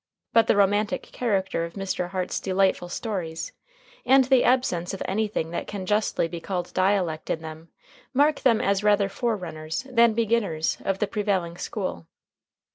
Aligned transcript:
But 0.33 0.47
the 0.47 0.55
romantic 0.55 1.03
character 1.03 1.63
of 1.63 1.73
Mr. 1.73 2.09
Harte's 2.09 2.39
delightful 2.39 2.89
stories 2.89 3.53
and 4.03 4.23
the 4.23 4.43
absence 4.43 4.95
of 4.95 5.03
anything 5.05 5.51
that 5.51 5.67
can 5.67 5.85
justly 5.85 6.27
be 6.27 6.39
called 6.41 6.73
dialect 6.73 7.29
in 7.29 7.43
them 7.43 7.69
mark 8.11 8.39
them 8.39 8.61
as 8.61 8.83
rather 8.83 9.09
forerunners 9.09 9.83
than 9.91 10.13
beginners 10.15 10.79
of 10.83 10.97
the 10.97 11.05
prevailing 11.07 11.55
school. 11.55 12.07